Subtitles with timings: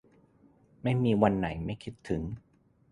[0.83, 2.21] ไม่มีวันไหนไม่คิดถึง